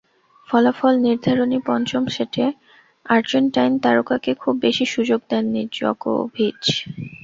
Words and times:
ফলাফল 0.47 0.93
নির্ধারণী 1.05 1.59
পঞ্চম 1.67 2.03
সেটে 2.15 2.43
আর্জেন্টাইন 3.05 3.73
তারকাকে 3.83 4.31
খুব 4.41 4.53
বেশি 4.65 4.85
সুযোগ 4.93 5.19
দেননি 5.29 5.61
জকোভিচ। 5.71 6.61